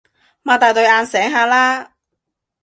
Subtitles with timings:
[0.43, 1.91] 擘大對眼醒下啦